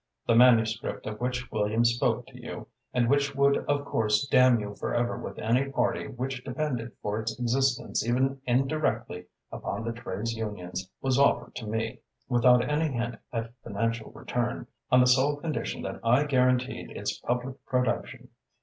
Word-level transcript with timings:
The 0.25 0.33
manuscript 0.33 1.05
of 1.05 1.21
which 1.21 1.51
Williams 1.51 1.93
spoke 1.93 2.25
to 2.25 2.41
you, 2.41 2.65
and 2.91 3.07
which 3.07 3.35
would 3.35 3.57
of 3.67 3.85
course 3.85 4.25
damn 4.27 4.59
you 4.59 4.73
forever 4.73 5.15
with 5.15 5.37
any 5.37 5.69
party 5.69 6.07
which 6.07 6.43
depended 6.43 6.91
for 7.03 7.19
its 7.19 7.37
existence 7.39 8.03
even 8.03 8.41
indirectly 8.47 9.27
upon 9.51 9.83
the 9.83 9.91
trades 9.91 10.33
unions, 10.33 10.89
was 11.03 11.19
offered 11.19 11.53
to 11.57 11.67
me, 11.67 11.99
without 12.27 12.67
any 12.67 12.87
hint 12.91 13.17
at 13.31 13.53
financial 13.63 14.09
return, 14.09 14.65
on 14.91 15.01
the 15.01 15.05
sole 15.05 15.35
condition 15.35 15.83
that 15.83 15.99
I 16.03 16.23
guaranteed 16.23 16.89
its 16.89 17.19
public 17.19 17.63
production. 17.67 18.29